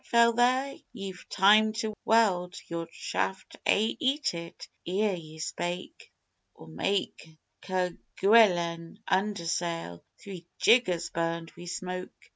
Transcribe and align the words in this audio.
Fail 0.03 0.33
there 0.33 0.73
ye've 0.93 1.29
time 1.29 1.73
to 1.73 1.93
weld 2.05 2.59
your 2.67 2.87
shaft 2.91 3.55
ay, 3.67 3.95
eat 3.99 4.33
it, 4.33 4.67
ere 4.87 5.13
ye're 5.15 5.39
spoke, 5.39 6.09
Or 6.55 6.67
make 6.67 7.37
Kerguelen 7.61 8.97
under 9.07 9.45
sail 9.45 10.03
three 10.19 10.47
jiggers 10.57 11.11
burned 11.11 11.51
wi' 11.55 11.65
smoke! 11.65 12.29